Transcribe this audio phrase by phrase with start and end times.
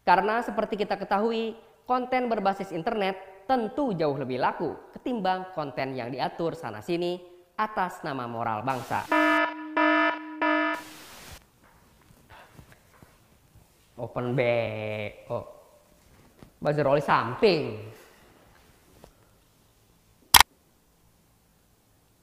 [0.00, 1.52] Karena seperti kita ketahui,
[1.84, 7.20] konten berbasis internet tentu jauh lebih laku ketimbang konten yang diatur sana-sini
[7.58, 9.04] atas nama moral bangsa.
[14.00, 15.38] Open BO.
[16.56, 17.64] Buzzer oli samping.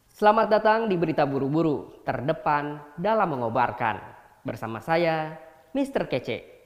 [0.10, 4.02] Selamat datang di Berita Buru-Buru, terdepan dalam mengobarkan.
[4.42, 5.38] Bersama saya,
[5.78, 6.10] Mr.
[6.10, 6.57] Kece.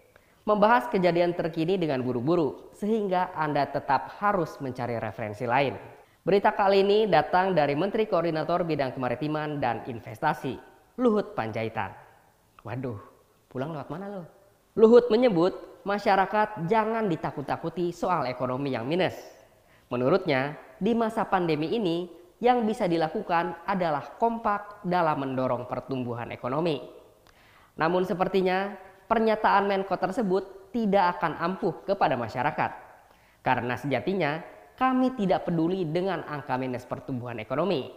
[0.42, 5.78] Membahas kejadian terkini dengan buru-buru, sehingga Anda tetap harus mencari referensi lain.
[6.25, 10.57] Berita kali ini datang dari Menteri Koordinator Bidang Kemaritiman dan Investasi,
[10.98, 11.93] Luhut Panjaitan.
[12.65, 12.98] Waduh,
[13.54, 14.24] pulang lewat mana lo?
[14.74, 15.54] Luhut menyebut
[15.86, 19.14] masyarakat jangan ditakut-takuti soal ekonomi yang minus.
[19.93, 22.10] Menurutnya, di masa pandemi ini
[22.42, 26.82] yang bisa dilakukan adalah kompak dalam mendorong pertumbuhan ekonomi.
[27.78, 28.73] Namun sepertinya
[29.11, 32.72] pernyataan Menko tersebut tidak akan ampuh kepada masyarakat.
[33.44, 34.39] Karena sejatinya
[34.80, 37.92] kami tidak peduli dengan angka minus pertumbuhan ekonomi.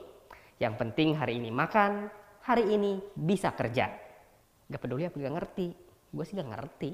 [0.58, 2.10] Yang penting hari ini makan,
[2.42, 3.94] hari ini bisa kerja.
[4.66, 5.66] Gak peduli apa gak ngerti,
[6.10, 6.90] gue sih gak ngerti.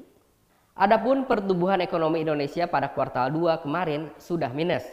[0.76, 4.84] Adapun pertumbuhan ekonomi Indonesia pada kuartal 2 kemarin sudah minus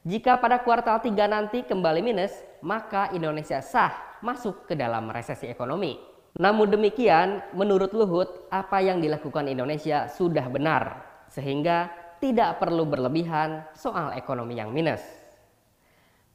[0.00, 2.32] jika pada kuartal 3 nanti kembali minus,
[2.64, 6.00] maka Indonesia sah masuk ke dalam resesi ekonomi.
[6.38, 11.90] Namun demikian, menurut Luhut, apa yang dilakukan Indonesia sudah benar, sehingga
[12.22, 15.02] tidak perlu berlebihan soal ekonomi yang minus.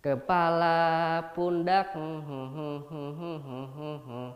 [0.05, 1.97] Kepala pundak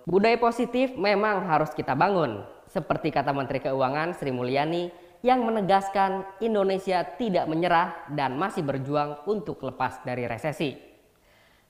[0.10, 4.90] Budaya positif memang harus kita bangun Seperti kata Menteri Keuangan Sri Mulyani
[5.22, 10.89] yang menegaskan Indonesia tidak menyerah dan masih berjuang untuk lepas dari resesi.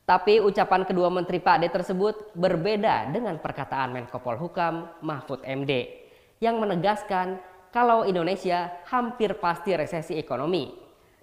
[0.09, 5.85] Tapi ucapan kedua Menteri Pak D tersebut berbeda dengan perkataan Menko Polhukam Mahfud MD
[6.41, 7.37] yang menegaskan
[7.69, 10.73] kalau Indonesia hampir pasti resesi ekonomi.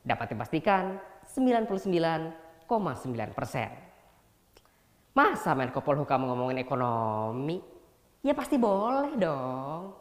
[0.07, 2.31] Dapat dipastikan 99,9
[3.35, 3.75] persen.
[5.19, 7.59] Masa Menko Polhukam ngomongin ekonomi?
[8.23, 9.99] Ya pasti boleh dong.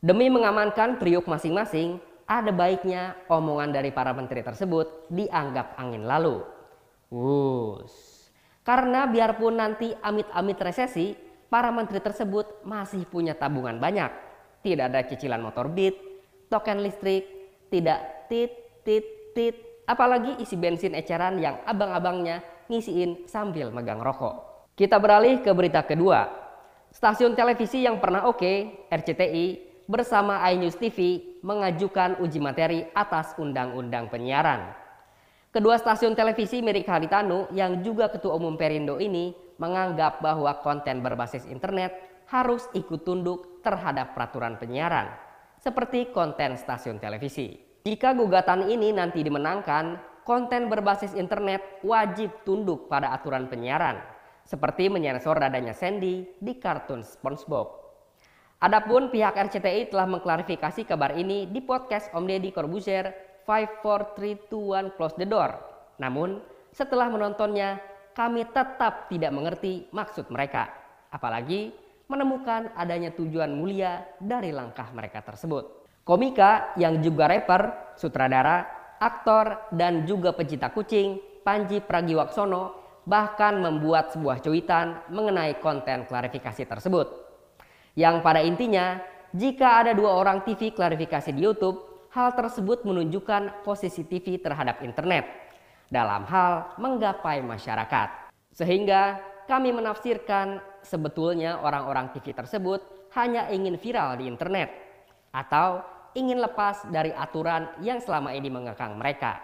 [0.00, 6.55] Demi mengamankan priuk masing-masing, ada baiknya omongan dari para menteri tersebut dianggap angin lalu.
[7.10, 7.92] Wus.
[8.66, 11.14] Karena biarpun nanti amit-amit resesi,
[11.46, 14.10] para menteri tersebut masih punya tabungan banyak.
[14.66, 15.94] Tidak ada cicilan motor beat,
[16.50, 17.24] token listrik,
[17.70, 18.50] tidak tit
[18.82, 19.54] tit tit,
[19.86, 24.68] apalagi isi bensin eceran yang abang-abangnya ngisiin sambil megang rokok.
[24.74, 26.26] Kita beralih ke berita kedua.
[26.90, 28.56] Stasiun televisi yang pernah oke, okay,
[28.90, 29.46] RCTI,
[29.86, 34.85] bersama iNews TV mengajukan uji materi atas Undang-Undang Penyiaran.
[35.56, 41.48] Kedua stasiun televisi milik Haritanu yang juga Ketua Umum Perindo ini menganggap bahwa konten berbasis
[41.48, 41.96] internet
[42.28, 45.08] harus ikut tunduk terhadap peraturan penyiaran,
[45.56, 47.56] seperti konten stasiun televisi.
[47.88, 49.96] Jika gugatan ini nanti dimenangkan,
[50.28, 53.96] konten berbasis internet wajib tunduk pada aturan penyiaran,
[54.44, 57.80] seperti menyensor dadanya Sandy di kartun SpongeBob.
[58.60, 64.50] Adapun pihak RCTI telah mengklarifikasi kabar ini di podcast Om Deddy Corbuzier 5, 4, 3,
[64.50, 65.54] 2, 1, close the door.
[66.02, 66.42] Namun
[66.74, 67.80] setelah menontonnya
[68.12, 70.68] kami tetap tidak mengerti maksud mereka.
[71.08, 71.72] Apalagi
[72.10, 75.86] menemukan adanya tujuan mulia dari langkah mereka tersebut.
[76.06, 78.62] Komika yang juga rapper, sutradara,
[79.02, 87.06] aktor, dan juga pecinta kucing, Panji Pragiwaksono bahkan membuat sebuah cuitan mengenai konten klarifikasi tersebut.
[87.94, 88.98] Yang pada intinya,
[89.30, 95.28] jika ada dua orang TV klarifikasi di YouTube, hal tersebut menunjukkan posisi TV terhadap internet
[95.92, 98.32] dalam hal menggapai masyarakat.
[98.56, 102.80] Sehingga kami menafsirkan sebetulnya orang-orang TV tersebut
[103.20, 104.72] hanya ingin viral di internet
[105.28, 105.84] atau
[106.16, 109.36] ingin lepas dari aturan yang selama ini mengekang mereka.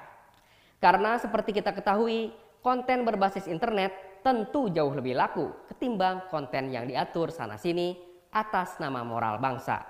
[0.80, 2.32] Karena seperti kita ketahui,
[2.64, 3.92] konten berbasis internet
[4.24, 8.00] tentu jauh lebih laku ketimbang konten yang diatur sana-sini
[8.32, 9.84] atas nama moral bangsa.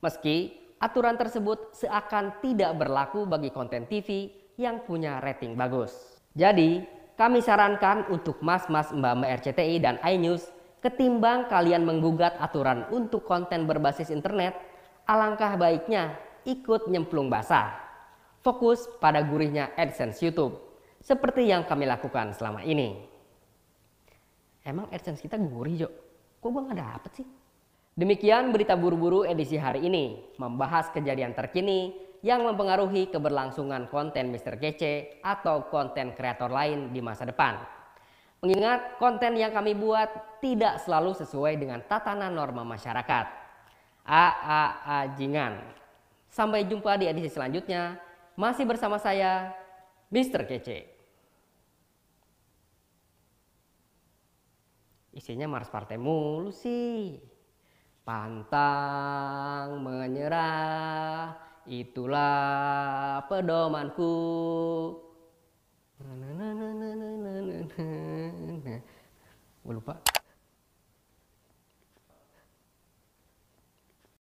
[0.00, 6.18] Meski aturan tersebut seakan tidak berlaku bagi konten TV yang punya rating bagus.
[6.34, 6.82] Jadi,
[7.14, 10.50] kami sarankan untuk mas-mas mbak-mbak RCTI dan iNews
[10.82, 14.58] ketimbang kalian menggugat aturan untuk konten berbasis internet,
[15.06, 17.78] alangkah baiknya ikut nyemplung basah.
[18.42, 20.58] Fokus pada gurihnya AdSense YouTube,
[20.98, 22.98] seperti yang kami lakukan selama ini.
[24.66, 25.88] Emang AdSense kita gurih, Jo?
[26.42, 27.26] Kok gue gak dapet sih?
[27.92, 31.92] Demikian berita buru-buru edisi hari ini, membahas kejadian terkini
[32.24, 34.56] yang mempengaruhi keberlangsungan konten Mr.
[34.56, 37.60] Kece atau konten kreator lain di masa depan.
[38.40, 43.26] Mengingat konten yang kami buat tidak selalu sesuai dengan tatanan norma masyarakat.
[44.08, 45.60] A A A jingan.
[46.32, 48.00] Sampai jumpa di edisi selanjutnya.
[48.40, 49.52] Masih bersama saya,
[50.08, 50.48] Mr.
[50.48, 50.88] Kece.
[55.12, 57.31] Isinya Mars Partai mulu sih.
[58.02, 61.38] Pantang menyerah,
[61.70, 64.14] itulah pedomanku.
[69.62, 70.11] Gue lupa.